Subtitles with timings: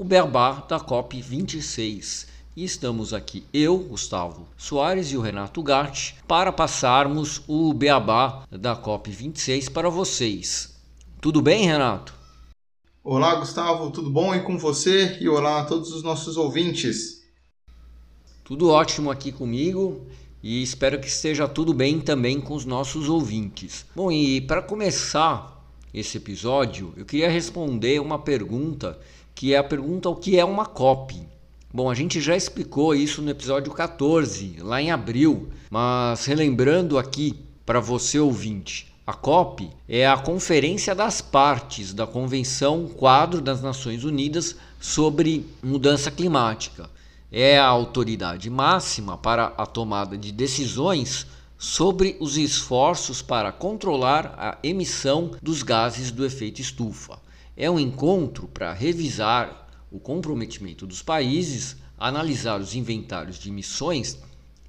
[0.00, 2.26] o Beabá da COP 26.
[2.56, 8.74] E estamos aqui, eu, Gustavo Soares e o Renato Gatti, para passarmos o Beabá da
[8.74, 10.74] COP 26 para vocês.
[11.20, 12.14] Tudo bem, Renato?
[13.04, 15.18] Olá, Gustavo, tudo bom aí com você?
[15.20, 17.22] E olá a todos os nossos ouvintes.
[18.42, 20.06] Tudo ótimo aqui comigo
[20.42, 23.84] e espero que esteja tudo bem também com os nossos ouvintes.
[23.94, 25.62] Bom, e para começar
[25.92, 28.98] esse episódio, eu queria responder uma pergunta
[29.34, 31.20] que é a pergunta o que é uma COP.
[31.72, 37.38] Bom, a gente já explicou isso no episódio 14, lá em abril, mas relembrando aqui
[37.64, 44.04] para você ouvinte, a COP é a Conferência das Partes da Convenção Quadro das Nações
[44.04, 46.88] Unidas sobre Mudança Climática
[47.32, 51.26] é a autoridade máxima para a tomada de decisões
[51.56, 57.18] sobre os esforços para controlar a emissão dos gases do efeito estufa.
[57.62, 64.16] É um encontro para revisar o comprometimento dos países, analisar os inventários de emissões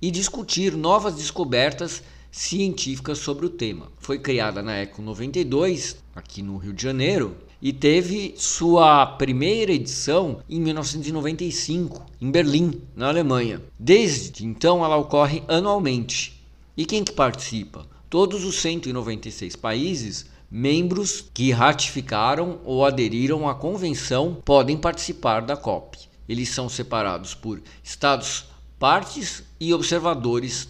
[0.01, 3.89] e discutir novas descobertas científicas sobre o tema.
[3.97, 10.41] Foi criada na ECO 92, aqui no Rio de Janeiro, e teve sua primeira edição
[10.49, 13.61] em 1995, em Berlim, na Alemanha.
[13.79, 16.43] Desde então ela ocorre anualmente.
[16.75, 17.87] E quem que participa?
[18.09, 25.97] Todos os 196 países membros que ratificaram ou aderiram à convenção podem participar da COP.
[26.27, 28.45] Eles são separados por estados
[28.77, 30.67] partes e observadores,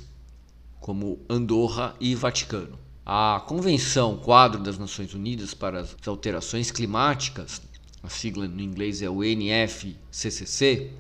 [0.79, 2.77] como Andorra e Vaticano.
[3.03, 7.61] A Convenção Quadro das Nações Unidas para as Alterações Climáticas,
[8.03, 10.91] a sigla no inglês é o NFCCC,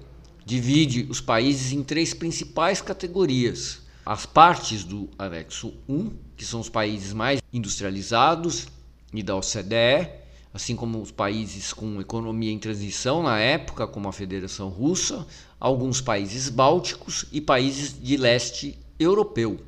[0.43, 3.80] divide os países em três principais categorias.
[4.13, 8.67] As partes do anexo 1, que são os países mais industrializados
[9.13, 10.09] e da OCDE,
[10.53, 15.25] assim como os países com economia em transição na época, como a Federação Russa,
[15.57, 19.61] alguns países bálticos e países de leste europeu.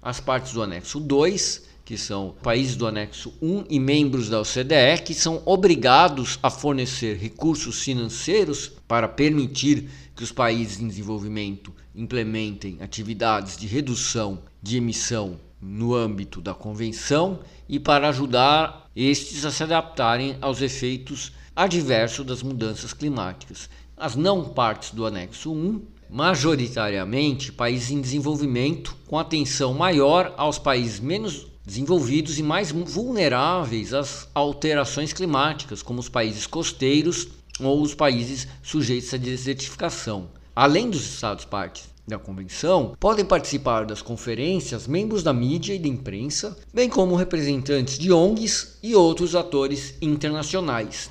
[0.00, 5.04] As partes do anexo 2, que são países do anexo 1 e membros da OCDE,
[5.04, 12.78] que são obrigados a fornecer recursos financeiros para permitir que os países em desenvolvimento implementem
[12.80, 17.38] atividades de redução de emissão no âmbito da convenção
[17.68, 23.70] e para ajudar estes a se adaptarem aos efeitos adversos das mudanças climáticas.
[23.96, 30.98] As não partes do anexo 1 majoritariamente países em desenvolvimento, com atenção maior aos países
[30.98, 37.28] menos desenvolvidos e mais vulneráveis às alterações climáticas, como os países costeiros
[37.60, 40.28] ou os países sujeitos à desertificação.
[40.54, 45.88] Além dos Estados partes da convenção, podem participar das conferências membros da mídia e da
[45.88, 51.10] imprensa, bem como representantes de ONGs e outros atores internacionais.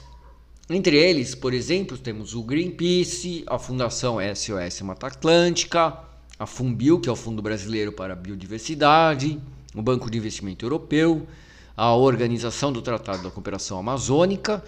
[0.70, 6.00] Entre eles, por exemplo, temos o Greenpeace, a Fundação SOS Mata Atlântica,
[6.40, 9.40] a Funbil, que é o Fundo Brasileiro para a Biodiversidade,
[9.76, 11.28] o Banco de Investimento Europeu,
[11.76, 14.64] a Organização do Tratado da Cooperação Amazônica,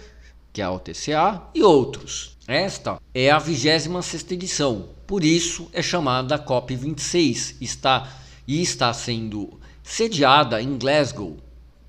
[0.52, 2.36] que é a OTCA, e outros.
[2.46, 8.12] Esta é a 26ª edição, por isso é chamada COP26 está,
[8.46, 11.36] e está sendo sediada em Glasgow,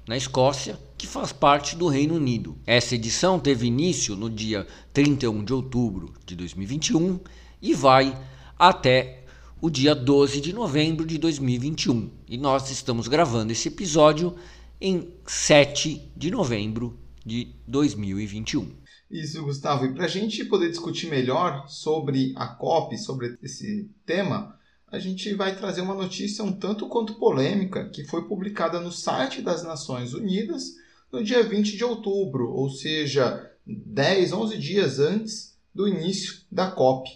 [0.08, 2.58] na Escócia, que faz parte do Reino Unido.
[2.66, 7.20] Essa edição teve início no dia 31 de outubro de 2021
[7.62, 8.18] e vai
[8.58, 9.19] até
[9.62, 12.10] o dia 12 de novembro de 2021.
[12.28, 14.36] E nós estamos gravando esse episódio
[14.80, 18.72] em 7 de novembro de 2021.
[19.12, 19.86] Isso, Gustavo.
[19.86, 24.56] E para a gente poder discutir melhor sobre a COP, sobre esse tema,
[24.88, 29.42] a gente vai trazer uma notícia um tanto quanto polêmica que foi publicada no site
[29.42, 30.76] das Nações Unidas
[31.12, 37.10] no dia 20 de outubro, ou seja, 10, 11 dias antes do início da COP.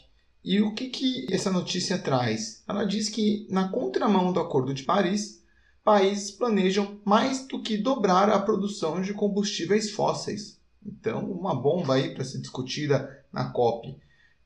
[0.44, 2.63] E o que, que essa notícia traz?
[2.68, 5.42] Ela diz que, na contramão do Acordo de Paris,
[5.84, 10.60] países planejam mais do que dobrar a produção de combustíveis fósseis.
[10.86, 13.95] Então, uma bomba aí para ser discutida na COP,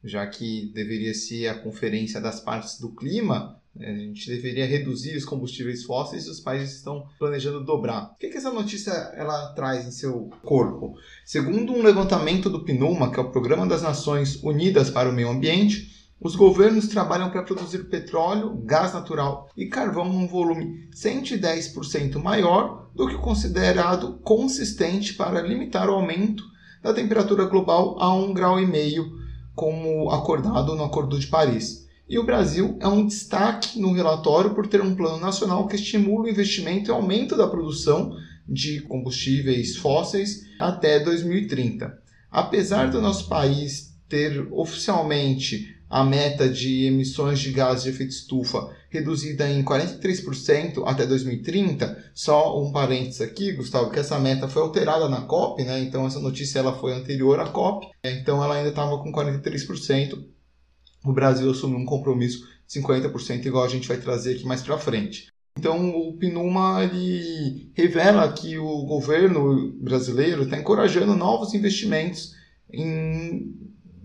[0.03, 5.25] já que deveria ser a conferência das partes do clima, a gente deveria reduzir os
[5.25, 8.11] combustíveis fósseis e os países estão planejando dobrar.
[8.13, 10.95] O que, que essa notícia ela traz em seu corpo?
[11.25, 15.29] Segundo um levantamento do PNUMA, que é o Programa das Nações Unidas para o Meio
[15.29, 22.89] Ambiente, Os governos trabalham para produzir petróleo, gás natural e carvão num volume 110% maior
[22.95, 26.43] do que o considerado consistente para limitar o aumento
[26.81, 28.57] da temperatura global a 1,5 grau,
[29.53, 31.86] como acordado no Acordo de Paris.
[32.09, 36.25] E o Brasil é um destaque no relatório por ter um plano nacional que estimula
[36.25, 38.15] o investimento e aumento da produção
[38.47, 42.01] de combustíveis fósseis até 2030.
[42.31, 48.69] Apesar do nosso país ter oficialmente a meta de emissões de gases de efeito estufa
[48.89, 55.09] reduzida em 43% até 2030, só um parênteses aqui, Gustavo, que essa meta foi alterada
[55.09, 55.81] na COP, né?
[55.81, 60.36] Então essa notícia ela foi anterior à COP, então ela ainda estava com 43%.
[61.03, 64.77] O Brasil assumiu um compromisso de 50%, igual a gente vai trazer aqui mais para
[64.77, 65.27] frente.
[65.57, 72.35] Então, o PNUMA ele revela que o governo brasileiro está encorajando novos investimentos
[72.71, 73.55] em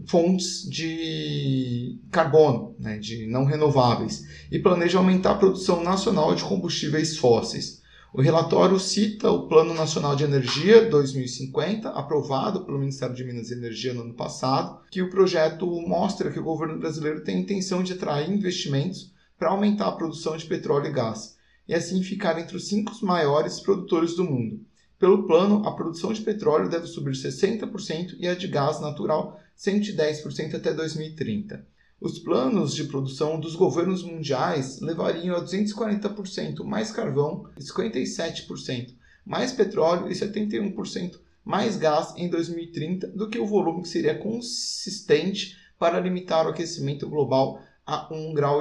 [0.06, 7.16] fontes de carbono, né, de não renováveis, e planeja aumentar a produção nacional de combustíveis
[7.16, 7.81] fósseis.
[8.14, 13.54] O relatório cita o Plano Nacional de Energia 2050, aprovado pelo Ministério de Minas e
[13.54, 17.94] Energia no ano passado, que o projeto mostra que o governo brasileiro tem intenção de
[17.94, 22.68] atrair investimentos para aumentar a produção de petróleo e gás e assim ficar entre os
[22.68, 24.60] cinco maiores produtores do mundo.
[24.98, 30.54] Pelo plano, a produção de petróleo deve subir 60% e a de gás natural 110%
[30.54, 31.66] até 2030.
[32.02, 39.52] Os planos de produção dos governos mundiais levariam a 240% mais carvão e 57% mais
[39.52, 46.00] petróleo e 71% mais gás em 2030 do que o volume que seria consistente para
[46.00, 48.60] limitar o aquecimento global a 1,5 grau.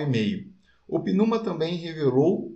[0.87, 2.55] O PNUMA também revelou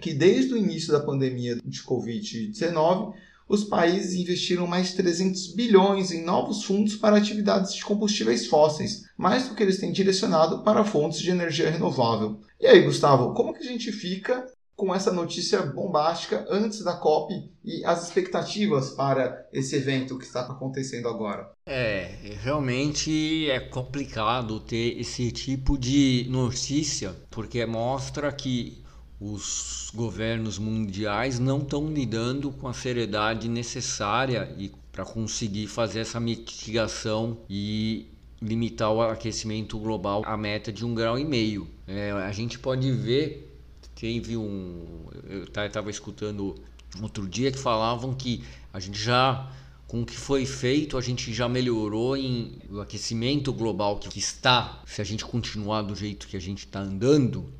[0.00, 3.12] que desde o início da pandemia de Covid-19,
[3.48, 9.04] os países investiram mais de 300 bilhões em novos fundos para atividades de combustíveis fósseis,
[9.16, 12.40] mais do que eles têm direcionado para fontes de energia renovável.
[12.60, 14.44] E aí, Gustavo, como que a gente fica
[14.78, 17.34] com essa notícia bombástica antes da COP
[17.64, 21.50] e as expectativas para esse evento que está acontecendo agora?
[21.66, 28.84] É, realmente é complicado ter esse tipo de notícia, porque mostra que
[29.20, 36.20] os governos mundiais não estão lidando com a seriedade necessária e para conseguir fazer essa
[36.20, 38.06] mitigação e
[38.40, 41.68] limitar o aquecimento global à meta de um grau e meio.
[41.86, 43.52] É, a gente pode ver,
[43.94, 46.54] teve um, eu estava escutando
[47.02, 48.42] outro dia que falavam que
[48.72, 49.50] a gente já
[49.88, 54.82] com o que foi feito, a gente já melhorou em o aquecimento global que está,
[54.86, 57.50] se a gente continuar do jeito que a gente está andando,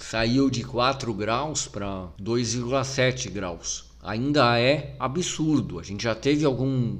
[0.00, 3.84] saiu de 4 graus para 2,7 graus.
[4.02, 5.78] Ainda é absurdo.
[5.78, 6.98] A gente já teve algum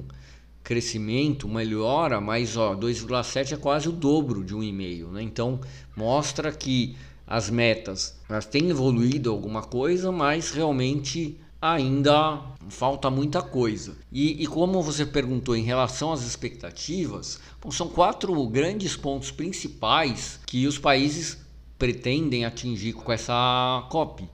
[0.63, 5.23] crescimento, melhora, mas 2,7 é quase o dobro de 1,5, né?
[5.23, 5.59] Então
[5.95, 6.95] mostra que
[7.25, 13.95] as metas elas têm evoluído alguma coisa, mas realmente ainda falta muita coisa.
[14.11, 20.39] E, e, como você perguntou em relação às expectativas, bom, são quatro grandes pontos principais
[20.45, 21.37] que os países
[21.81, 24.29] pretendem atingir com essa COP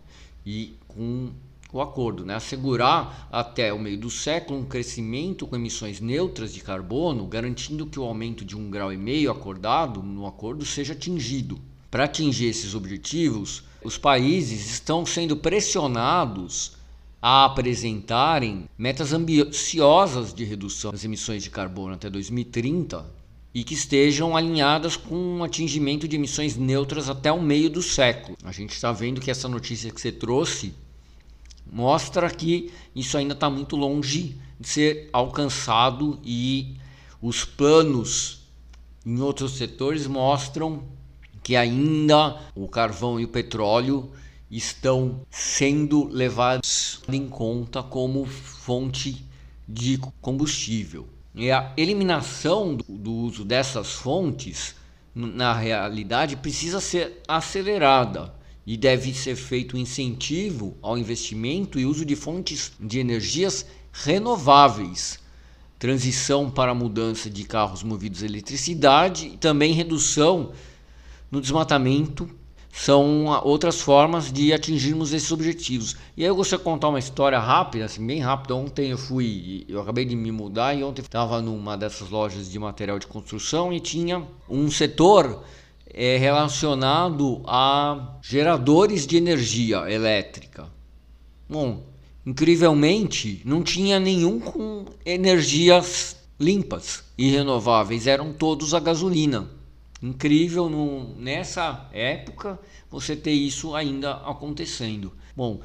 [0.46, 1.30] e com
[1.72, 2.36] o acordo, né?
[2.36, 7.98] assegurar até o meio do século um crescimento com emissões neutras de carbono, garantindo que
[7.98, 11.58] o aumento de um grau e meio acordado no acordo seja atingido.
[11.90, 16.74] Para atingir esses objetivos, os países estão sendo pressionados
[17.22, 23.16] a apresentarem metas ambiciosas de redução das emissões de carbono até 2030
[23.58, 28.38] e que estejam alinhadas com um atingimento de emissões neutras até o meio do século.
[28.44, 30.76] A gente está vendo que essa notícia que você trouxe
[31.66, 36.76] mostra que isso ainda está muito longe de ser alcançado e
[37.20, 38.44] os planos
[39.04, 40.84] em outros setores mostram
[41.42, 44.12] que ainda o carvão e o petróleo
[44.52, 49.26] estão sendo levados em conta como fonte
[49.68, 51.17] de combustível.
[51.38, 54.74] E a eliminação do, do uso dessas fontes,
[55.14, 58.34] na realidade, precisa ser acelerada.
[58.66, 65.20] E deve ser feito incentivo ao investimento e uso de fontes de energias renováveis,
[65.78, 70.52] transição para a mudança de carros movidos a eletricidade e também redução
[71.30, 72.28] no desmatamento
[72.78, 75.96] são outras formas de atingirmos esses objetivos.
[76.16, 78.54] E aí eu gostaria de contar uma história rápida, assim, bem rápida.
[78.54, 82.60] Ontem eu fui, eu acabei de me mudar e ontem estava numa dessas lojas de
[82.60, 85.44] material de construção e tinha um setor
[85.92, 90.72] é, relacionado a geradores de energia elétrica.
[91.50, 91.84] Bom,
[92.24, 99.57] incrivelmente não tinha nenhum com energias limpas e renováveis, eram todos a gasolina.
[100.02, 105.12] Incrível no, nessa época você ter isso ainda acontecendo.
[105.36, 105.60] Bom,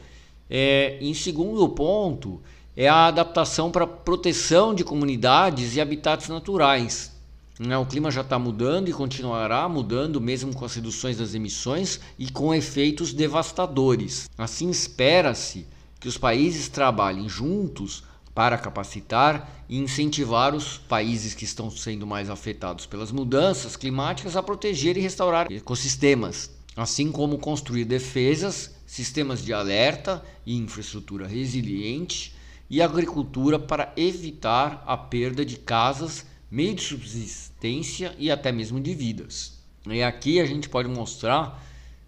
[0.49, 2.41] é, em segundo ponto
[2.77, 7.13] é a adaptação para proteção de comunidades e habitats naturais.
[7.59, 7.77] Né?
[7.77, 12.31] O clima já está mudando e continuará mudando, mesmo com as reduções das emissões e
[12.31, 14.29] com efeitos devastadores.
[14.37, 15.67] Assim, espera-se
[16.01, 18.03] que os países trabalhem juntos
[18.35, 24.43] para capacitar e incentivar os países que estão sendo mais afetados pelas mudanças climáticas a
[24.43, 32.35] proteger e restaurar ecossistemas, assim como construir defesas, sistemas de alerta e infraestrutura resiliente
[32.71, 38.95] e agricultura para evitar a perda de casas, meio de subsistência e até mesmo de
[38.95, 39.61] vidas.
[39.87, 41.63] E aqui a gente pode mostrar,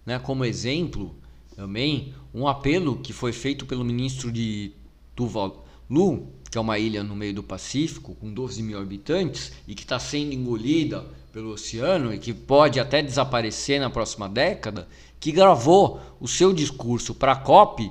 [0.06, 1.14] né, como exemplo
[1.54, 4.72] também, um apelo que foi feito pelo ministro de
[5.14, 9.74] Tuvalu Lu, que é uma ilha no meio do Pacífico, com 12 mil habitantes, e
[9.74, 14.86] que está sendo engolida pelo oceano e que pode até desaparecer na próxima década,
[15.18, 17.90] que gravou o seu discurso para a COP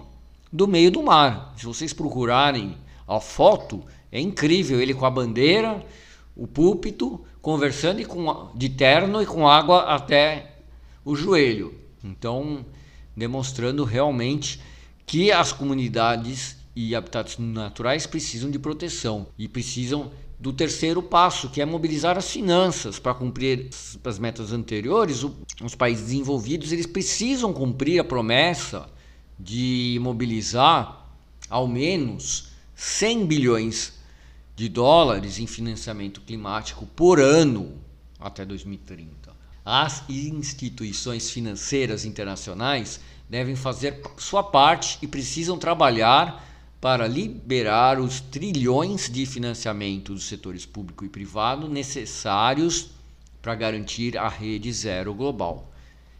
[0.52, 1.54] do meio do mar.
[1.58, 5.86] Se vocês procurarem a foto, é incrível ele com a bandeira,
[6.36, 10.56] o púlpito, conversando e com, de terno e com água até
[11.04, 11.74] o joelho.
[12.04, 12.66] Então,
[13.16, 14.62] demonstrando realmente
[15.06, 21.62] que as comunidades e habitats naturais precisam de proteção e precisam do terceiro passo, que
[21.62, 23.70] é mobilizar as finanças para cumprir
[24.04, 25.24] as metas anteriores.
[25.62, 28.90] Os países desenvolvidos eles precisam cumprir a promessa
[29.40, 31.08] de mobilizar
[31.50, 33.94] ao menos 100 bilhões
[34.56, 37.78] de dólares em financiamento climático por ano
[38.20, 39.32] até 2030.
[39.66, 43.00] As instituições financeiras internacionais
[43.30, 46.53] devem fazer sua parte e precisam trabalhar
[46.84, 52.90] para liberar os trilhões de financiamento dos setores público e privado necessários
[53.42, 55.72] para garantir a rede zero global.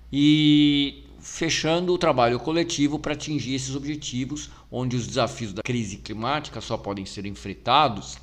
[0.10, 6.62] E fechando o trabalho coletivo para atingir esses objetivos, onde os desafios da crise climática
[6.62, 8.18] só podem ser enfrentados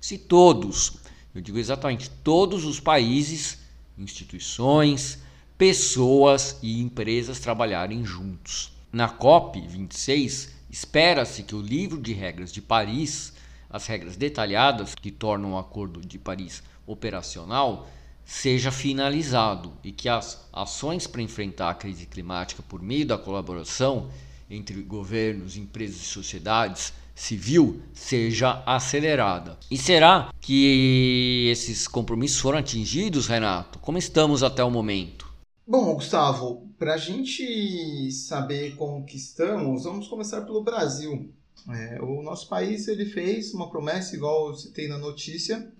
[0.00, 0.94] se todos,
[1.32, 3.60] eu digo exatamente todos os países,
[3.96, 5.20] instituições,
[5.56, 8.72] pessoas e empresas trabalharem juntos.
[8.92, 13.32] Na COP 26, Espera-se que o livro de regras de Paris,
[13.70, 17.88] as regras detalhadas que tornam o Acordo de Paris operacional,
[18.24, 24.10] seja finalizado e que as ações para enfrentar a crise climática por meio da colaboração
[24.50, 29.56] entre governos, empresas e sociedades civil seja acelerada.
[29.70, 33.78] E será que esses compromissos foram atingidos, Renato?
[33.78, 35.33] Como estamos até o momento?
[35.66, 41.32] Bom, Gustavo, para a gente saber como que estamos, vamos começar pelo Brasil.
[41.70, 45.72] É, o nosso país ele fez uma promessa, igual eu citei na notícia,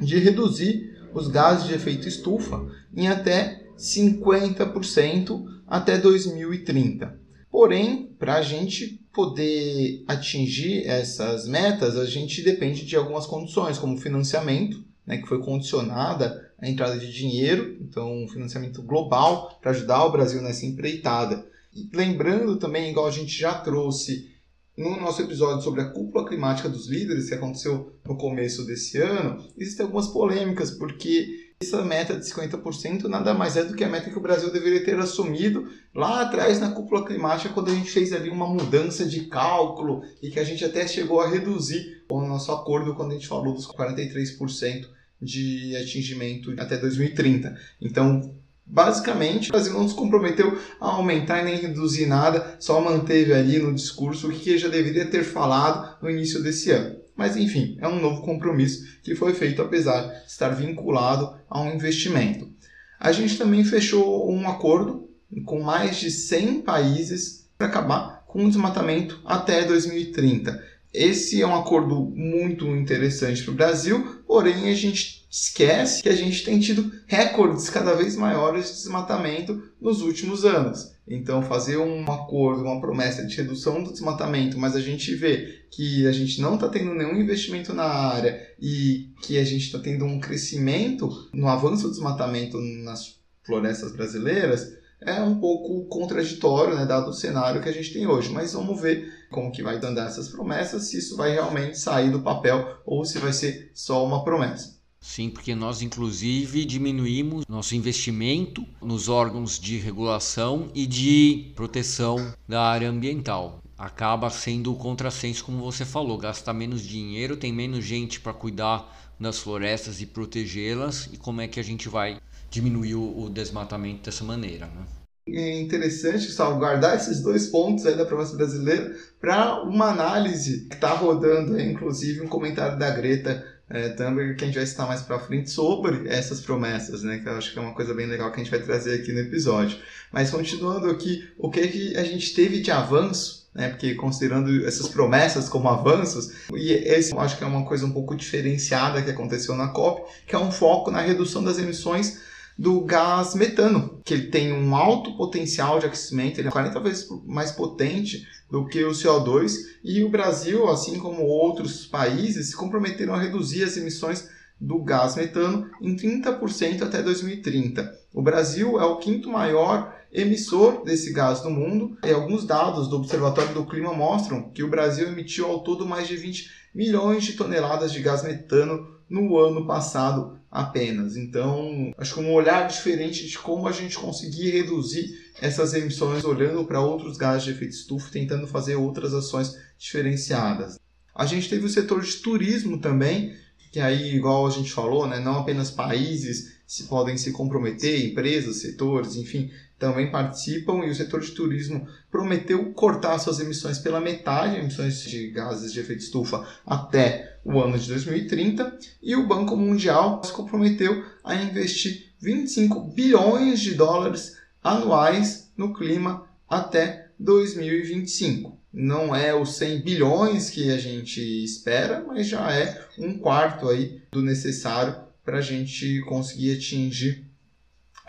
[0.00, 7.20] de reduzir os gases de efeito estufa em até 50% até 2030.
[7.50, 13.98] Porém, para a gente poder atingir essas metas, a gente depende de algumas condições, como
[13.98, 20.04] financiamento, né, que foi condicionada a entrada de dinheiro, então um financiamento global para ajudar
[20.04, 21.44] o Brasil nessa empreitada.
[21.74, 24.30] E lembrando também, igual a gente já trouxe
[24.78, 29.44] no nosso episódio sobre a cúpula climática dos líderes, que aconteceu no começo desse ano,
[29.58, 34.10] existem algumas polêmicas, porque essa meta de 50% nada mais é do que a meta
[34.10, 38.12] que o Brasil deveria ter assumido lá atrás na cúpula climática, quando a gente fez
[38.12, 42.52] ali uma mudança de cálculo e que a gente até chegou a reduzir o nosso
[42.52, 47.56] acordo quando a gente falou dos 43% de atingimento até 2030.
[47.80, 48.34] Então,
[48.64, 53.74] basicamente, o Brasil não se comprometeu a aumentar nem reduzir nada, só manteve ali no
[53.74, 56.98] discurso o que já deveria ter falado no início desse ano.
[57.16, 61.74] Mas enfim, é um novo compromisso que foi feito apesar de estar vinculado a um
[61.74, 62.50] investimento.
[62.98, 65.10] A gente também fechou um acordo
[65.44, 70.69] com mais de 100 países para acabar com o desmatamento até 2030.
[70.92, 76.16] Esse é um acordo muito interessante para o Brasil, porém a gente esquece que a
[76.16, 80.92] gente tem tido recordes cada vez maiores de desmatamento nos últimos anos.
[81.06, 86.06] Então, fazer um acordo, uma promessa de redução do desmatamento, mas a gente vê que
[86.06, 90.04] a gente não está tendo nenhum investimento na área e que a gente está tendo
[90.04, 97.10] um crescimento no avanço do desmatamento nas florestas brasileiras, é um pouco contraditório, né, dado
[97.10, 98.30] o cenário que a gente tem hoje.
[98.30, 102.22] Mas vamos ver como que vai andar essas promessas, se isso vai realmente sair do
[102.22, 104.78] papel ou se vai ser só uma promessa.
[105.00, 112.62] Sim, porque nós inclusive diminuímos nosso investimento nos órgãos de regulação e de proteção da
[112.62, 113.62] área ambiental.
[113.78, 118.94] Acaba sendo o contrassenso, como você falou, gasta menos dinheiro, tem menos gente para cuidar
[119.18, 124.02] das florestas e protegê-las, e como é que a gente vai diminuir o, o desmatamento
[124.04, 124.66] dessa maneira.
[124.66, 124.86] Né?
[125.28, 130.92] É interessante salvaguardar esses dois pontos aí da promessa brasileira para uma análise que está
[130.92, 135.02] rodando, aí, inclusive um comentário da Greta é, Thunberg que a gente vai citar mais
[135.02, 137.18] para frente sobre essas promessas, né?
[137.18, 139.12] Que eu acho que é uma coisa bem legal que a gente vai trazer aqui
[139.12, 139.78] no episódio.
[140.12, 143.68] Mas continuando aqui, o que, que a gente teve de avanço né?
[143.68, 147.92] Porque considerando essas promessas como avanços, e esse eu acho que é uma coisa um
[147.92, 152.20] pouco diferenciada que aconteceu na COP, que é um foco na redução das emissões
[152.60, 157.08] do gás metano, que ele tem um alto potencial de aquecimento, ele é 40 vezes
[157.26, 163.14] mais potente do que o CO2, e o Brasil, assim como outros países, se comprometeram
[163.14, 164.28] a reduzir as emissões
[164.60, 167.98] do gás metano em 30% até 2030.
[168.12, 171.96] O Brasil é o quinto maior emissor desse gás no mundo.
[172.04, 176.06] E alguns dados do Observatório do Clima mostram que o Brasil emitiu ao todo mais
[176.06, 181.16] de 20 milhões de toneladas de gás metano no ano passado apenas.
[181.16, 186.64] Então, acho que um olhar diferente de como a gente conseguir reduzir essas emissões olhando
[186.64, 190.78] para outros gases de efeito estufa, tentando fazer outras ações diferenciadas.
[191.14, 193.34] A gente teve o setor de turismo também,
[193.70, 198.56] que aí, igual a gente falou, né, não apenas países se podem se comprometer, empresas,
[198.56, 204.58] setores, enfim, também participam e o setor de turismo prometeu cortar suas emissões pela metade,
[204.58, 210.22] emissões de gases de efeito estufa, até o ano de 2030, e o Banco Mundial
[210.22, 218.58] se comprometeu a investir 25 bilhões de dólares anuais no clima até 2025.
[218.72, 224.02] Não é os 100 bilhões que a gente espera, mas já é um quarto aí
[224.12, 224.94] do necessário
[225.24, 227.29] para a gente conseguir atingir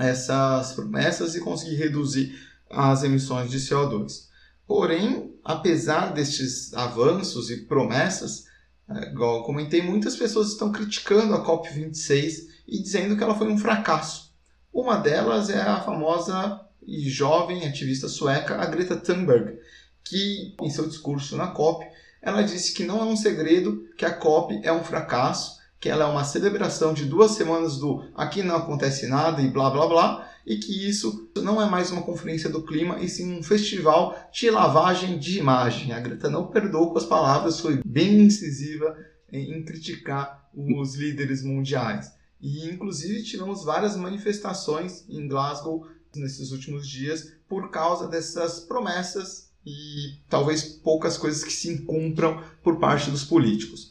[0.01, 2.37] essas promessas e conseguir reduzir
[2.69, 4.29] as emissões de CO2.
[4.65, 8.45] Porém, apesar destes avanços e promessas,
[8.89, 13.51] é, igual eu comentei, muitas pessoas estão criticando a COP26 e dizendo que ela foi
[13.51, 14.31] um fracasso.
[14.73, 19.59] Uma delas é a famosa e jovem ativista sueca, a Greta Thunberg,
[20.03, 21.85] que em seu discurso na COP,
[22.21, 26.05] ela disse que não é um segredo que a COP é um fracasso que ela
[26.05, 30.31] é uma celebração de duas semanas do aqui não acontece nada e blá blá blá,
[30.45, 34.51] e que isso não é mais uma conferência do clima, e sim um festival de
[34.51, 35.91] lavagem de imagem.
[35.91, 38.95] A Greta não perdoou com as palavras, foi bem incisiva
[39.31, 42.11] em criticar os líderes mundiais.
[42.39, 50.19] E inclusive tivemos várias manifestações em Glasgow nesses últimos dias por causa dessas promessas e
[50.29, 53.90] talvez poucas coisas que se cumpram por parte dos políticos.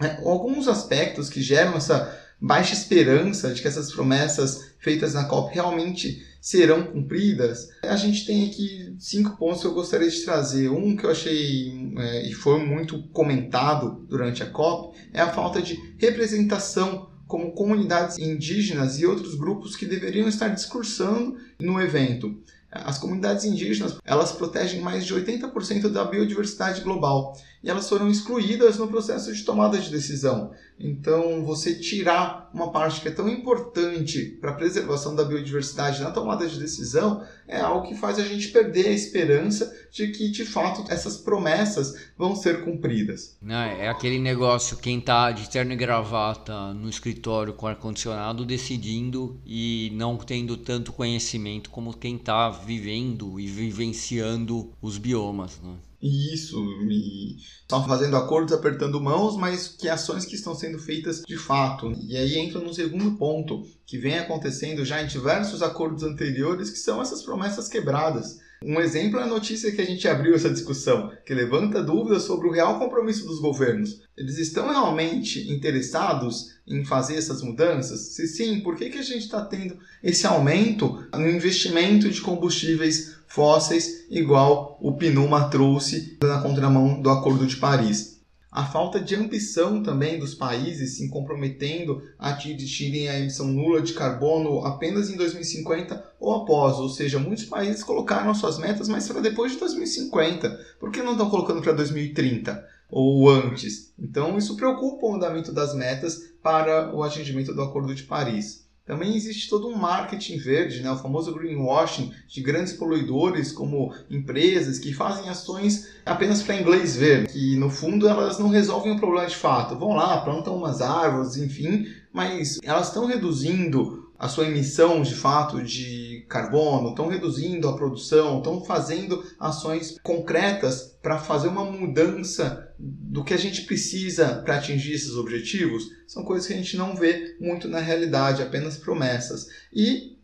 [0.00, 5.54] É, alguns aspectos que geram essa baixa esperança de que essas promessas feitas na COP
[5.54, 10.68] realmente serão cumpridas, a gente tem aqui cinco pontos que eu gostaria de trazer.
[10.68, 15.62] Um que eu achei é, e foi muito comentado durante a COP é a falta
[15.62, 22.36] de representação como comunidades indígenas e outros grupos que deveriam estar discursando no evento.
[22.74, 28.76] As comunidades indígenas, elas protegem mais de 80% da biodiversidade global e elas foram excluídas
[28.76, 30.50] no processo de tomada de decisão.
[30.78, 36.10] Então, você tirar uma parte que é tão importante para a preservação da biodiversidade na
[36.10, 40.44] tomada de decisão é algo que faz a gente perder a esperança de que, de
[40.44, 43.36] fato, essas promessas vão ser cumpridas.
[43.78, 49.92] É aquele negócio, quem está de terno e gravata no escritório com ar-condicionado decidindo e
[49.94, 55.60] não tendo tanto conhecimento como quem está vivendo e vivenciando os biomas.
[55.62, 55.74] Né?
[56.06, 61.38] Isso, e estão fazendo acordos apertando mãos, mas que ações que estão sendo feitas de
[61.38, 61.92] fato.
[62.06, 66.78] E aí entra no segundo ponto, que vem acontecendo já em diversos acordos anteriores, que
[66.78, 68.38] são essas promessas quebradas.
[68.66, 72.48] Um exemplo é a notícia que a gente abriu essa discussão, que levanta dúvidas sobre
[72.48, 74.00] o real compromisso dos governos.
[74.16, 78.14] Eles estão realmente interessados em fazer essas mudanças?
[78.14, 83.16] Se sim, por que, que a gente está tendo esse aumento no investimento de combustíveis
[83.26, 88.13] fósseis, igual o PNUMA trouxe na contramão do Acordo de Paris?
[88.54, 93.94] A falta de ambição também dos países se comprometendo a atingirem a emissão nula de
[93.94, 99.20] carbono apenas em 2050 ou após, ou seja, muitos países colocaram suas metas, mas para
[99.20, 100.56] depois de 2050.
[100.78, 103.92] Por que não estão colocando para 2030 ou antes?
[103.98, 108.63] Então, isso preocupa o andamento das metas para o atingimento do Acordo de Paris.
[108.86, 114.78] Também existe todo um marketing verde, né, o famoso greenwashing de grandes poluidores como empresas
[114.78, 119.26] que fazem ações apenas para inglês ver, que no fundo elas não resolvem o problema
[119.26, 119.78] de fato.
[119.78, 125.62] Vão lá, plantam umas árvores, enfim, mas elas estão reduzindo a sua emissão de fato
[125.62, 133.22] de carbono, estão reduzindo a produção, estão fazendo ações concretas para fazer uma mudança do
[133.22, 137.36] que a gente precisa para atingir esses objetivos são coisas que a gente não vê
[137.40, 139.46] muito na realidade, apenas promessas.
[139.72, 140.18] E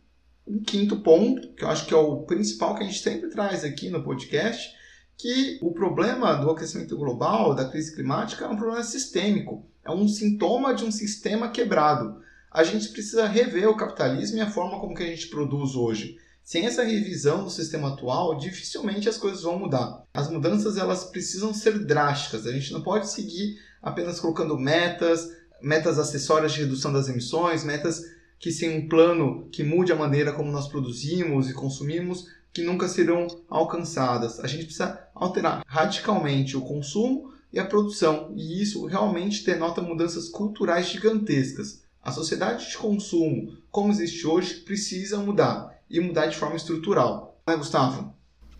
[0.45, 3.63] um quinto ponto, que eu acho que é o principal que a gente sempre traz
[3.63, 4.75] aqui no podcast,
[5.17, 10.07] que o problema do aquecimento global, da crise climática, é um problema sistêmico, é um
[10.07, 12.21] sintoma de um sistema quebrado.
[12.51, 16.17] A gente precisa rever o capitalismo e a forma como que a gente produz hoje.
[16.51, 20.03] Sem essa revisão do sistema atual, dificilmente as coisas vão mudar.
[20.13, 22.45] As mudanças elas precisam ser drásticas.
[22.45, 25.29] A gente não pode seguir apenas colocando metas,
[25.61, 28.01] metas acessórias de redução das emissões, metas
[28.37, 32.89] que sem um plano que mude a maneira como nós produzimos e consumimos, que nunca
[32.89, 34.37] serão alcançadas.
[34.41, 40.27] A gente precisa alterar radicalmente o consumo e a produção, e isso realmente denota mudanças
[40.27, 41.81] culturais gigantescas.
[42.03, 47.41] A sociedade de consumo, como existe hoje, precisa mudar e mudar de forma estrutural.
[47.45, 48.13] Não é, Gustavo?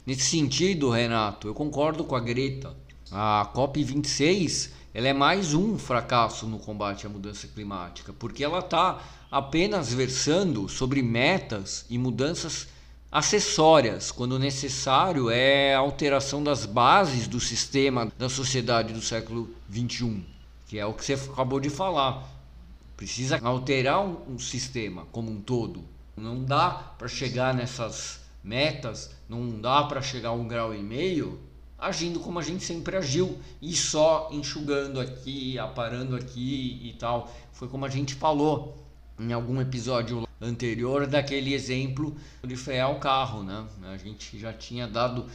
[0.05, 2.75] Nesse sentido, Renato, eu concordo com a Greta.
[3.11, 9.01] A COP26 ela é mais um fracasso no combate à mudança climática, porque ela está
[9.31, 12.67] apenas versando sobre metas e mudanças
[13.09, 20.23] acessórias, quando necessário é a alteração das bases do sistema da sociedade do século 21,
[20.67, 22.27] que é o que você acabou de falar.
[22.97, 25.83] Precisa alterar um sistema como um todo.
[26.21, 31.39] Não dá para chegar nessas metas, não dá para chegar a um grau e meio
[31.79, 37.33] agindo como a gente sempre agiu e só enxugando aqui, aparando aqui e tal.
[37.51, 38.87] Foi como a gente falou
[39.19, 43.65] em algum episódio anterior daquele exemplo de frear o carro, né?
[43.91, 45.25] A gente já tinha dado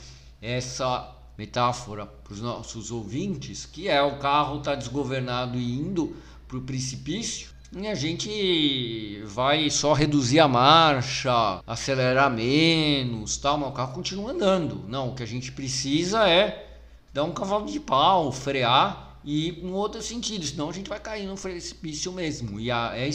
[0.40, 6.58] essa metáfora para os nossos ouvintes, que é o carro está desgovernado e indo para
[6.58, 13.72] o precipício e a gente vai só reduzir a marcha, acelerar menos, tal, mas o
[13.72, 14.84] carro continua andando.
[14.88, 16.66] Não, o que a gente precisa é
[17.12, 21.00] dar um cavalo de pau, frear e ir um outro sentido, senão a gente vai
[21.00, 22.60] cair no precipício mesmo.
[22.60, 23.10] E, a, é,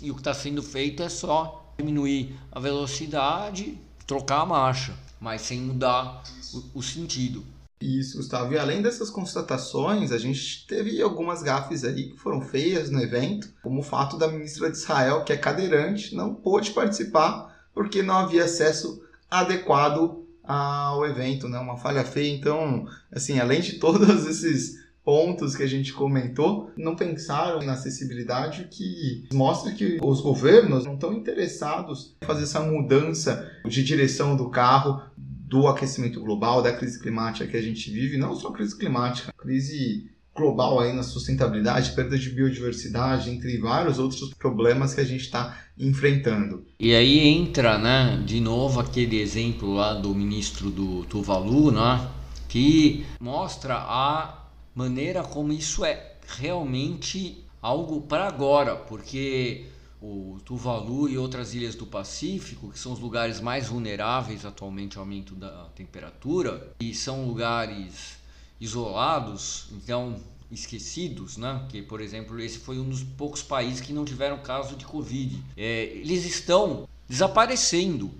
[0.00, 5.42] e o que está sendo feito é só diminuir a velocidade, trocar a marcha, mas
[5.42, 6.22] sem mudar
[6.54, 7.44] o, o sentido.
[7.80, 8.52] Isso, Gustavo.
[8.54, 13.52] E além dessas constatações, a gente teve algumas gafes aí que foram feias no evento,
[13.62, 18.16] como o fato da ministra de Israel, que é cadeirante, não pôde participar porque não
[18.16, 21.58] havia acesso adequado ao evento, né?
[21.58, 22.34] Uma falha feia.
[22.34, 28.66] Então, assim, além de todos esses pontos que a gente comentou, não pensaram na acessibilidade
[28.68, 34.50] que mostra que os governos não estão interessados em fazer essa mudança de direção do
[34.50, 35.00] carro
[35.46, 40.10] do aquecimento global, da crise climática que a gente vive, não só crise climática, crise
[40.34, 45.56] global aí na sustentabilidade, perda de biodiversidade, entre vários outros problemas que a gente está
[45.78, 46.66] enfrentando.
[46.78, 52.06] E aí entra, né, de novo aquele exemplo lá do ministro do Tuvalu, né,
[52.48, 59.64] que mostra a maneira como isso é realmente algo para agora, porque
[60.00, 65.04] o Tuvalu e outras ilhas do Pacífico, que são os lugares mais vulneráveis atualmente ao
[65.04, 68.16] aumento da temperatura, e são lugares
[68.60, 70.16] isolados, então
[70.50, 71.66] esquecidos, né?
[71.68, 75.42] Que, por exemplo, esse foi um dos poucos países que não tiveram caso de Covid.
[75.56, 78.10] É, eles estão desaparecendo.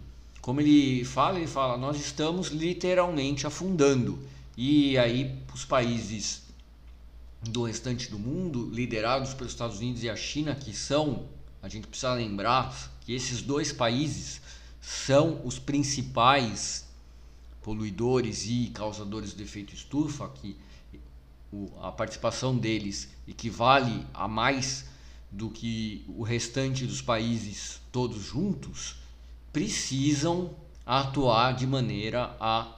[0.40, 4.18] Como ele fala, ele fala, nós estamos literalmente afundando.
[4.56, 6.42] E aí os países
[7.42, 11.26] do restante do mundo, liderados pelos Estados Unidos e a China, que são
[11.66, 14.40] a gente precisa lembrar que esses dois países
[14.80, 16.86] são os principais
[17.60, 20.56] poluidores e causadores do efeito estufa, que
[21.82, 24.84] a participação deles equivale a mais
[25.28, 28.94] do que o restante dos países todos juntos,
[29.52, 32.76] precisam atuar de maneira a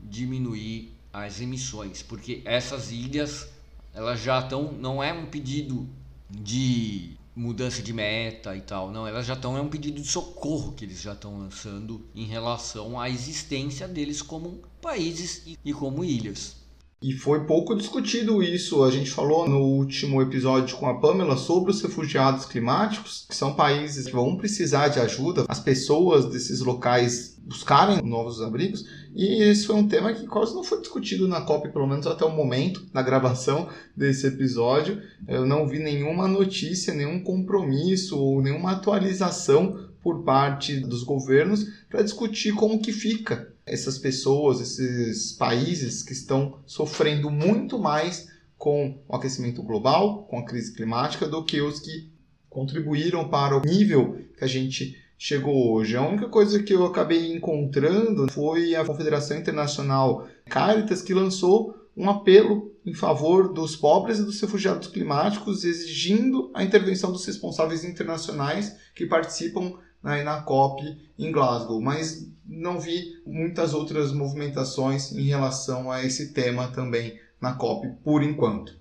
[0.00, 3.46] diminuir as emissões, porque essas ilhas
[3.92, 5.86] elas já estão, não é um pedido
[6.30, 8.90] de mudança de meta e tal.
[8.90, 12.26] Não, elas já estão é um pedido de socorro que eles já estão lançando em
[12.26, 16.62] relação à existência deles como países e como ilhas.
[17.02, 18.84] E foi pouco discutido isso.
[18.84, 23.54] A gente falou no último episódio com a Pamela sobre os refugiados climáticos, que são
[23.54, 25.44] países que vão precisar de ajuda.
[25.48, 28.84] As pessoas desses locais buscarem novos abrigos.
[29.14, 32.24] E esse foi um tema que quase não foi discutido na COP, pelo menos até
[32.24, 35.02] o momento, na gravação desse episódio.
[35.28, 42.02] Eu não vi nenhuma notícia, nenhum compromisso ou nenhuma atualização por parte dos governos para
[42.02, 49.16] discutir como que fica essas pessoas, esses países que estão sofrendo muito mais com o
[49.16, 52.10] aquecimento global, com a crise climática, do que os que
[52.48, 55.96] contribuíram para o nível que a gente chegou hoje.
[55.96, 62.10] A única coisa que eu acabei encontrando foi a Confederação Internacional Caritas que lançou um
[62.10, 68.76] apelo em favor dos pobres e dos refugiados climáticos, exigindo a intervenção dos responsáveis internacionais
[68.96, 70.82] que participam né, na COP
[71.16, 71.80] em Glasgow.
[71.80, 78.24] Mas não vi muitas outras movimentações em relação a esse tema também na COP por
[78.24, 78.76] enquanto.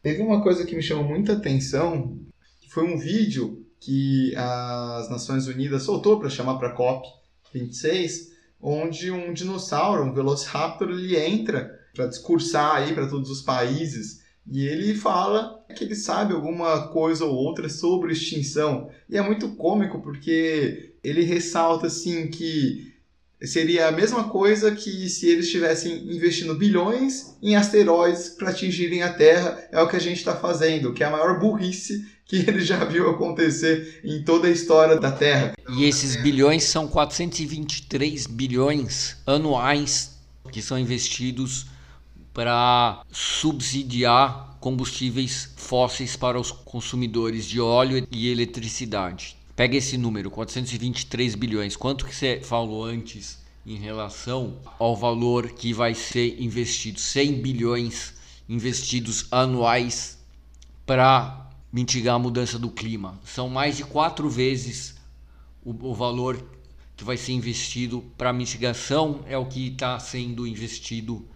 [0.00, 2.16] Teve uma coisa que me chamou muita atenção,
[2.60, 7.08] que foi um vídeo que as Nações Unidas soltou para chamar para a COP
[7.52, 14.22] 26, onde um dinossauro, um Velociraptor, ele entra para discursar aí para todos os países
[14.48, 18.88] e ele fala que ele sabe alguma coisa ou outra sobre extinção.
[19.10, 22.92] E é muito cômico porque ele ressalta assim que
[23.42, 29.12] seria a mesma coisa que se eles estivessem investindo bilhões em asteroides para atingirem a
[29.12, 29.60] Terra.
[29.72, 32.82] É o que a gente está fazendo, que é a maior burrice que ele já
[32.82, 35.52] viu acontecer em toda a história da Terra.
[35.76, 40.18] E esses bilhões são 423 bilhões anuais
[40.50, 41.66] que são investidos
[42.32, 49.36] para subsidiar combustíveis fósseis para os consumidores de óleo e eletricidade.
[49.54, 51.76] Pega esse número, 423 bilhões.
[51.76, 56.98] Quanto que você falou antes em relação ao valor que vai ser investido?
[56.98, 58.14] 100 bilhões
[58.48, 60.18] investidos anuais
[60.86, 63.18] para mitigar a mudança do clima.
[63.24, 64.94] São mais de quatro vezes
[65.64, 66.44] o, o valor
[66.96, 71.26] que vai ser investido para mitigação é o que está sendo investido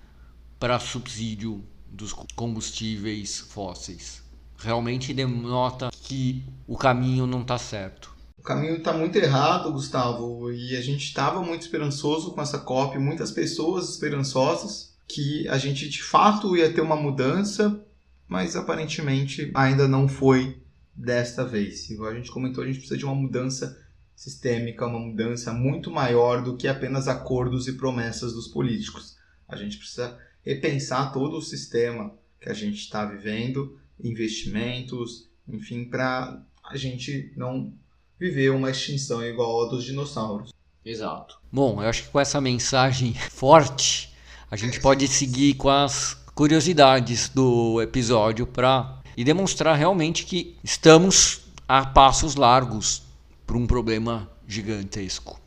[0.58, 4.22] para subsídio dos combustíveis fósseis.
[4.58, 8.14] Realmente denota que o caminho não está certo.
[8.38, 12.98] O caminho está muito errado, Gustavo, e a gente estava muito esperançoso com essa COP,
[12.98, 17.84] muitas pessoas esperançosas que a gente de fato ia ter uma mudança,
[18.28, 20.60] mas aparentemente ainda não foi
[20.94, 21.90] desta vez.
[21.90, 23.80] Igual a gente comentou, a gente precisa de uma mudança
[24.14, 29.16] sistêmica, uma mudança muito maior do que apenas acordos e promessas dos políticos.
[29.46, 36.42] A gente precisa repensar todo o sistema que a gente está vivendo, investimentos, enfim, para
[36.64, 37.72] a gente não
[38.18, 40.52] viver uma extinção igual a dos dinossauros.
[40.84, 41.38] Exato.
[41.52, 44.14] Bom, eu acho que com essa mensagem forte,
[44.50, 51.40] a gente pode seguir com as curiosidades do episódio para e demonstrar realmente que estamos
[51.66, 53.04] a passos largos
[53.46, 55.40] para um problema gigantesco.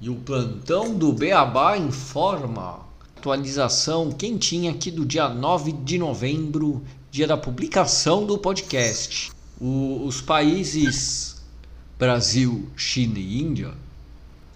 [0.00, 2.86] E o plantão do Beabá informa.
[3.16, 9.32] Atualização quentinha aqui do dia 9 de novembro, dia da publicação do podcast.
[9.60, 11.44] O, os países
[11.98, 13.74] Brasil, China e Índia,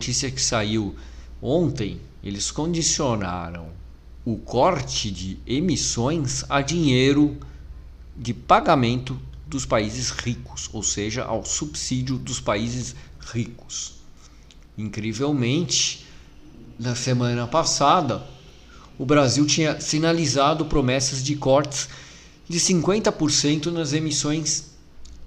[0.00, 0.96] notícia que saiu
[1.42, 3.68] ontem, eles condicionaram
[4.24, 7.36] o corte de emissões a dinheiro
[8.16, 13.96] de pagamento dos países ricos, ou seja, ao subsídio dos países ricos.
[14.78, 16.06] Incrivelmente,
[16.78, 18.26] na semana passada,
[18.98, 21.90] o Brasil tinha sinalizado promessas de cortes
[22.48, 24.70] de 50% nas emissões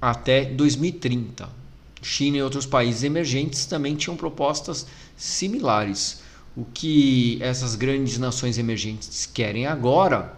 [0.01, 1.62] até 2030.
[2.03, 4.85] China e outros países emergentes também tinham propostas
[5.17, 6.21] similares.
[6.55, 10.37] O que essas grandes nações emergentes querem agora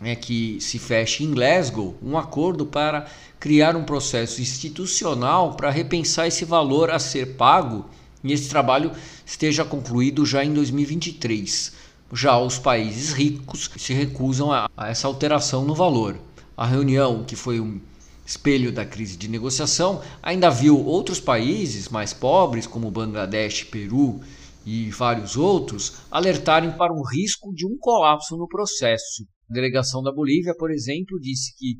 [0.00, 3.06] é que se feche em Glasgow um acordo para
[3.38, 7.86] criar um processo institucional para repensar esse valor a ser pago
[8.22, 8.92] e esse trabalho
[9.26, 11.72] esteja concluído já em 2023.
[12.12, 16.16] Já os países ricos se recusam a, a essa alteração no valor.
[16.56, 17.80] A reunião, que foi um
[18.24, 24.20] espelho da crise de negociação, ainda viu outros países mais pobres, como Bangladesh, Peru
[24.64, 29.24] e vários outros, alertarem para o risco de um colapso no processo.
[29.50, 31.76] A delegação da Bolívia, por exemplo, disse que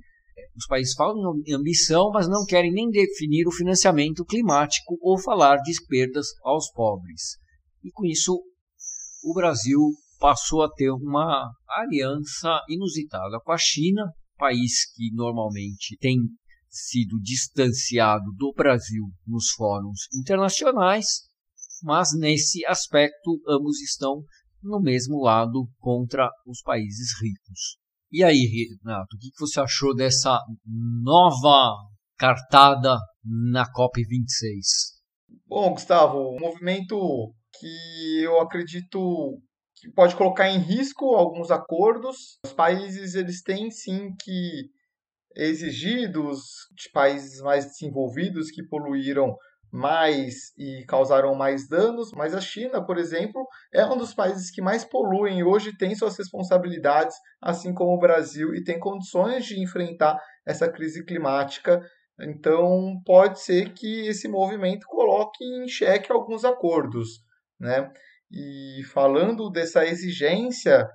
[0.57, 5.57] os países falam em ambição, mas não querem nem definir o financiamento climático ou falar
[5.57, 7.39] de perdas aos pobres.
[7.83, 8.39] E com isso,
[9.25, 9.79] o Brasil
[10.19, 16.17] passou a ter uma aliança inusitada com a China, país que normalmente tem
[16.69, 21.07] sido distanciado do Brasil nos fóruns internacionais,
[21.81, 24.25] mas nesse aspecto ambos estão
[24.61, 27.79] no mesmo lado contra os países ricos.
[28.11, 31.77] E aí, Renato, o que você achou dessa nova
[32.19, 35.39] cartada na COP26?
[35.47, 36.97] Bom, Gustavo, um movimento
[37.61, 39.41] que eu acredito
[39.83, 42.39] que pode colocar em risco alguns acordos.
[42.47, 44.71] Os países eles têm sim que
[45.35, 46.41] exigir dos
[46.93, 49.37] países mais desenvolvidos que poluíram
[49.73, 54.61] mais e causaram mais danos, mas a China, por exemplo, é um dos países que
[54.61, 60.21] mais poluem hoje, tem suas responsabilidades, assim como o Brasil, e tem condições de enfrentar
[60.47, 61.81] essa crise climática
[62.21, 67.09] Então, pode ser que esse movimento coloque em xeque alguns acordos.
[67.59, 67.91] Né?
[68.33, 70.89] E falando dessa exigência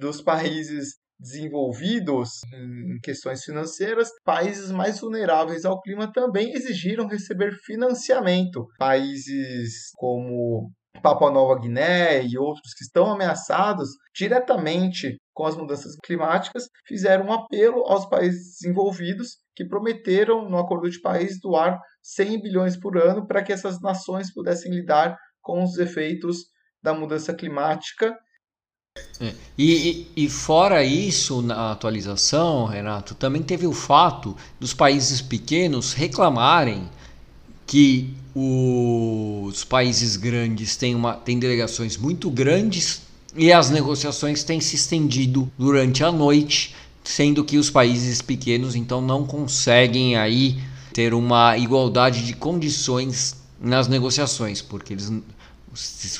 [0.00, 8.66] dos países desenvolvidos em questões financeiras, países mais vulneráveis ao clima também exigiram receber financiamento.
[8.78, 10.70] Países como
[11.02, 17.32] Papua Nova Guiné e outros que estão ameaçados diretamente com as mudanças climáticas fizeram um
[17.32, 23.26] apelo aos países desenvolvidos que prometeram, no Acordo de Paris, doar 100 bilhões por ano
[23.26, 26.46] para que essas nações pudessem lidar com os efeitos
[26.82, 28.18] da mudança climática
[29.20, 29.32] é.
[29.56, 35.92] E, e, e, fora isso, na atualização, Renato, também teve o fato dos países pequenos
[35.92, 36.88] reclamarem
[37.66, 43.02] que os países grandes têm, uma, têm delegações muito grandes
[43.36, 49.00] e as negociações têm se estendido durante a noite, sendo que os países pequenos então
[49.02, 50.58] não conseguem aí
[50.94, 55.12] ter uma igualdade de condições nas negociações, porque eles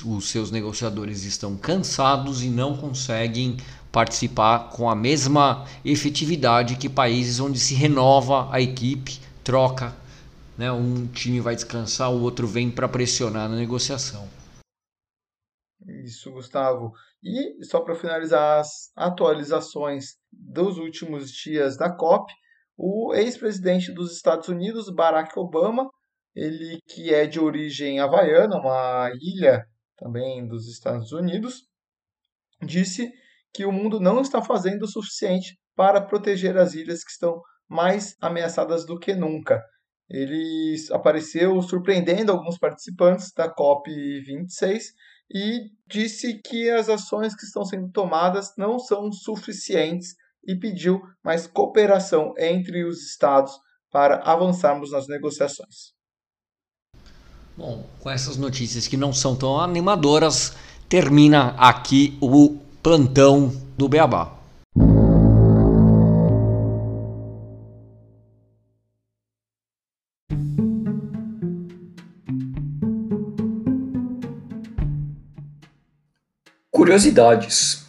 [0.05, 3.57] os seus negociadores estão cansados e não conseguem
[3.91, 9.95] participar com a mesma efetividade que países onde se renova a equipe, troca,
[10.57, 10.71] né?
[10.71, 14.29] um time vai descansar, o outro vem para pressionar na negociação.
[16.05, 16.93] Isso, Gustavo.
[17.23, 22.33] E só para finalizar as atualizações dos últimos dias da COP,
[22.77, 25.89] o ex-presidente dos Estados Unidos, Barack Obama,
[26.35, 29.65] ele que é de origem havaiana, uma ilha
[29.97, 31.65] também dos Estados Unidos,
[32.63, 33.11] disse
[33.53, 38.17] que o mundo não está fazendo o suficiente para proteger as ilhas que estão mais
[38.21, 39.63] ameaçadas do que nunca.
[40.09, 44.81] Ele apareceu surpreendendo alguns participantes da COP26
[45.31, 50.15] e disse que as ações que estão sendo tomadas não são suficientes
[50.47, 53.53] e pediu mais cooperação entre os estados
[53.91, 55.98] para avançarmos nas negociações.
[57.59, 60.55] Bom, com essas notícias que não são tão animadoras,
[60.89, 64.33] termina aqui o plantão do Beabá.
[76.71, 77.89] Curiosidades.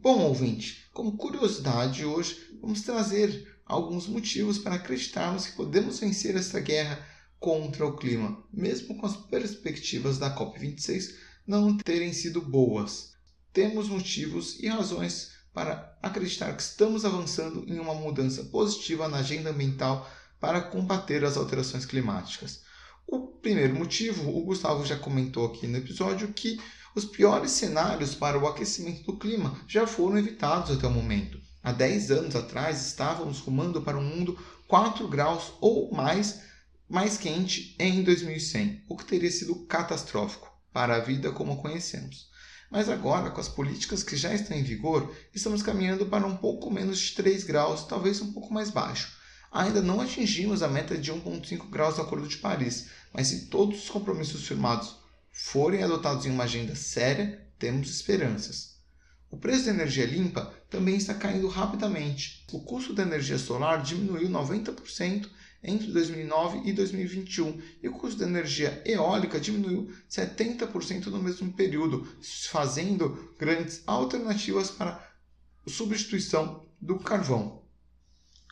[0.00, 6.60] Bom, ouvinte, como curiosidade, hoje vamos trazer alguns motivos para acreditarmos que podemos vencer esta
[6.60, 7.04] guerra
[7.38, 11.14] contra o clima, mesmo com as perspectivas da COP26
[11.46, 13.14] não terem sido boas.
[13.52, 19.50] Temos motivos e razões para acreditar que estamos avançando em uma mudança positiva na agenda
[19.50, 22.62] ambiental para combater as alterações climáticas.
[23.06, 26.58] O primeiro motivo, o Gustavo já comentou aqui no episódio, que
[26.94, 31.38] os piores cenários para o aquecimento do clima já foram evitados até o momento.
[31.64, 36.42] Há 10 anos atrás estávamos rumando para um mundo 4 graus ou mais
[36.86, 42.28] mais quente em 2100, o que teria sido catastrófico para a vida como conhecemos.
[42.70, 46.70] Mas agora, com as políticas que já estão em vigor, estamos caminhando para um pouco
[46.70, 49.16] menos de 3 graus, talvez um pouco mais baixo.
[49.50, 53.84] Ainda não atingimos a meta de 1,5 graus do Acordo de Paris, mas se todos
[53.84, 54.96] os compromissos firmados
[55.32, 58.73] forem adotados em uma agenda séria, temos esperanças.
[59.34, 62.46] O preço da energia limpa também está caindo rapidamente.
[62.52, 65.28] O custo da energia solar diminuiu 90%
[65.60, 72.06] entre 2009 e 2021 e o custo da energia eólica diminuiu 70% no mesmo período,
[72.48, 75.04] fazendo grandes alternativas para
[75.66, 77.64] substituição do carvão.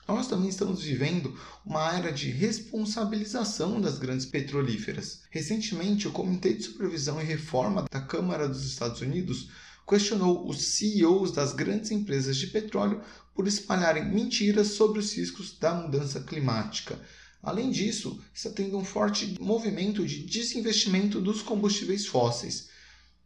[0.08, 5.22] Nós também estamos vivendo uma era de responsabilização das grandes petrolíferas.
[5.30, 9.48] Recentemente, o Comitê de Supervisão e Reforma da Câmara dos Estados Unidos
[9.86, 13.02] questionou os CEOs das grandes empresas de petróleo
[13.34, 16.98] por espalharem mentiras sobre os riscos da mudança climática.
[17.42, 22.68] Além disso, está tendo um forte movimento de desinvestimento dos combustíveis fósseis.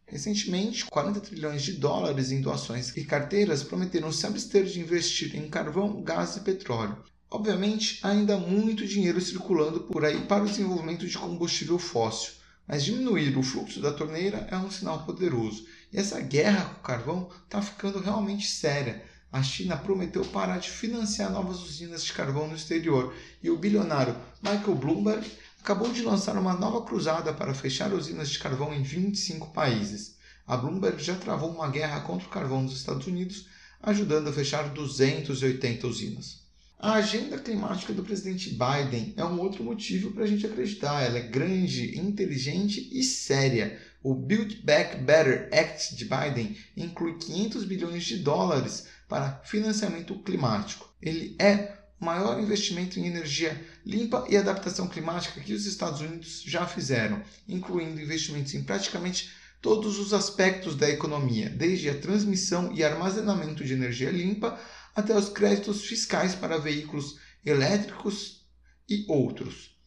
[0.07, 5.49] Recentemente, 40 trilhões de dólares em doações e carteiras prometeram se abster de investir em
[5.49, 6.97] carvão, gás e petróleo.
[7.29, 12.31] Obviamente, ainda há muito dinheiro circulando por aí para o desenvolvimento de combustível fóssil,
[12.65, 16.83] mas diminuir o fluxo da torneira é um sinal poderoso e essa guerra com o
[16.83, 19.03] carvão está ficando realmente séria.
[19.31, 23.13] A China prometeu parar de financiar novas usinas de carvão no exterior
[23.43, 25.29] e o bilionário Michael Bloomberg
[25.61, 30.15] acabou de lançar uma nova cruzada para fechar usinas de carvão em 25 países.
[30.45, 33.47] A Bloomberg já travou uma guerra contra o carvão nos Estados Unidos,
[33.81, 36.46] ajudando a fechar 280 usinas.
[36.79, 41.01] A agenda climática do presidente Biden é um outro motivo para a gente acreditar.
[41.01, 47.65] Ela é grande, inteligente e séria O Build Back Better Act de Biden inclui 500
[47.65, 50.87] bilhões de dólares para financiamento climático.
[51.01, 56.43] Ele é o maior investimento em energia limpa e adaptação climática que os Estados Unidos
[56.45, 62.83] já fizeram, incluindo investimentos em praticamente todos os aspectos da economia, desde a transmissão e
[62.83, 64.59] armazenamento de energia limpa
[64.97, 68.47] até os créditos fiscais para veículos elétricos
[68.89, 69.77] e outros.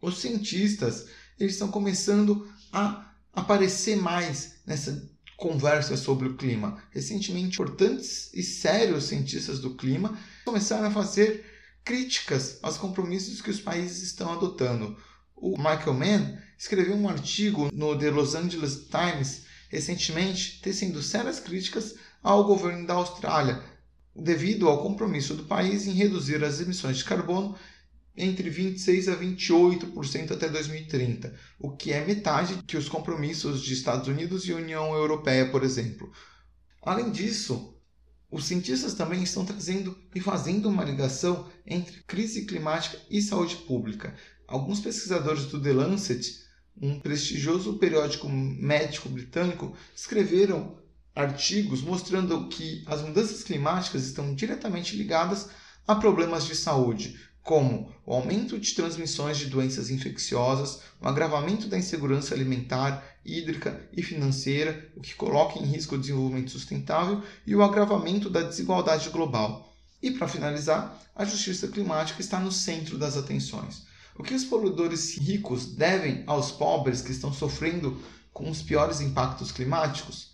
[0.00, 6.80] Os cientistas eles estão começando a aparecer mais nessa conversa sobre o clima.
[6.92, 11.44] Recentemente, importantes e sérios cientistas do clima começaram a fazer
[11.84, 14.96] críticas aos compromissos que os países estão adotando.
[15.34, 21.96] O Michael Mann escreveu um artigo no The Los Angeles Times recentemente, tecendo sérias críticas
[22.22, 23.62] ao governo da Austrália,
[24.14, 27.56] devido ao compromisso do país em reduzir as emissões de carbono
[28.16, 34.08] entre 26 a 28% até 2030, o que é metade que os compromissos de Estados
[34.08, 36.12] Unidos e União Europeia, por exemplo.
[36.82, 37.74] Além disso,
[38.30, 44.14] os cientistas também estão trazendo e fazendo uma ligação entre crise climática e saúde pública.
[44.46, 46.40] Alguns pesquisadores do The Lancet,
[46.80, 50.79] um prestigioso periódico médico britânico, escreveram
[51.20, 55.48] artigos mostrando que as mudanças climáticas estão diretamente ligadas
[55.86, 61.78] a problemas de saúde, como o aumento de transmissões de doenças infecciosas, o agravamento da
[61.78, 67.62] insegurança alimentar, hídrica e financeira, o que coloca em risco o desenvolvimento sustentável, e o
[67.62, 69.74] agravamento da desigualdade global.
[70.02, 73.82] E para finalizar, a justiça climática está no centro das atenções.
[74.16, 78.00] O que os poluidores ricos devem aos pobres que estão sofrendo
[78.32, 80.29] com os piores impactos climáticos?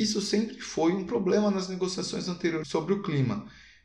[0.00, 3.44] Isso sempre foi um problema nas negociações anteriores sobre o clima.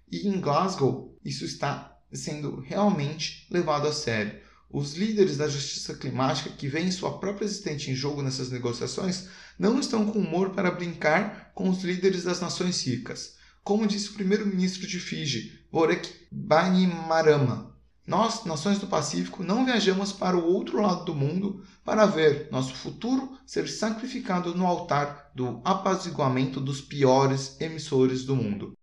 [0.09, 4.39] E em Glasgow, isso está sendo realmente levado a sério.
[4.72, 9.28] Os líderes da justiça climática que veem sua própria existência em jogo nessas negociações
[9.59, 13.36] não estão com humor para brincar com os líderes das nações ricas.
[13.61, 17.74] Como disse o primeiro-ministro de Fiji, Borek Bainimarama,
[18.06, 22.76] nós, nações do Pacífico, não viajamos para o outro lado do mundo para ver nosso
[22.76, 28.74] futuro ser sacrificado no altar do apaziguamento dos piores emissores do mundo.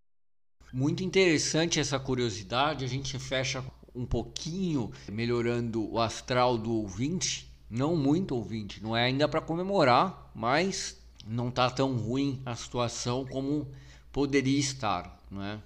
[0.73, 2.83] Muito interessante essa curiosidade.
[2.83, 3.63] A gente fecha
[3.95, 7.49] um pouquinho melhorando o astral do ouvinte.
[7.69, 13.25] Não muito ouvinte, não é ainda para comemorar, mas não está tão ruim a situação
[13.25, 13.71] como
[14.11, 15.59] poderia estar, não é?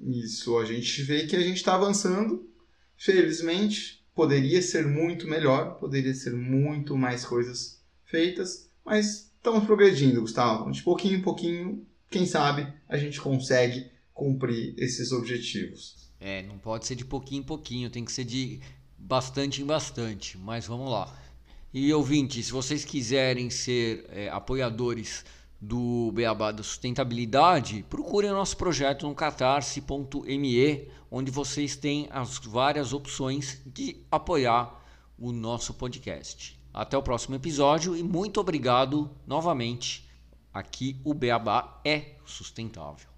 [0.00, 2.48] Isso, a gente vê que a gente está avançando.
[3.04, 10.70] Felizmente, poderia ser muito melhor, poderia ser muito mais coisas feitas, mas estamos progredindo, Gustavo.
[10.70, 16.10] De pouquinho em pouquinho, quem sabe a gente consegue cumprir esses objetivos.
[16.18, 18.58] É, não pode ser de pouquinho em pouquinho, tem que ser de
[18.96, 21.14] bastante em bastante, mas vamos lá.
[21.74, 25.26] E ouvintes, se vocês quiserem ser é, apoiadores
[25.60, 32.92] do Beabá da Sustentabilidade, procurem o nosso projeto no catarse.me, onde vocês têm as várias
[32.92, 34.82] opções de apoiar
[35.18, 36.58] o nosso podcast.
[36.72, 40.08] Até o próximo episódio e muito obrigado novamente.
[40.52, 43.13] Aqui o Beabá é sustentável.